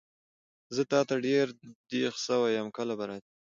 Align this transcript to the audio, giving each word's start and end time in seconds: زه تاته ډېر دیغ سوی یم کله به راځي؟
زه 0.75 0.81
تاته 0.91 1.15
ډېر 1.27 1.45
دیغ 1.91 2.13
سوی 2.25 2.51
یم 2.59 2.67
کله 2.77 2.93
به 2.99 3.05
راځي؟ 3.09 3.29